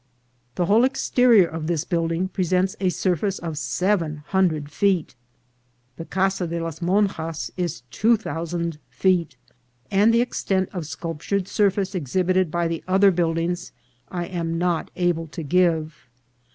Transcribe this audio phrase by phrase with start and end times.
[0.55, 5.13] The whole exterior of this building presents a surface of seven hundred feet;
[5.97, 9.35] the Casa de las Monjas is two thousand feet,
[9.91, 13.73] and the extent of sculptured surface exhibited by the other build ings
[14.09, 16.09] I am not able to give.